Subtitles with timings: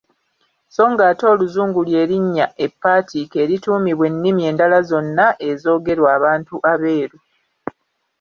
[0.69, 7.17] Sso ng'ate Oluzungu lye linnya eppaatiike erituumibwa ennimi endala zonna ezoogerwa abantu abeeru.